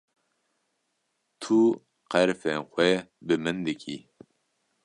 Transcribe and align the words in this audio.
Tu 1.41 1.57
qerfên 2.11 2.59
xwe 2.71 2.87
bi 3.25 3.33
min 3.43 3.57
dikî? 3.65 3.97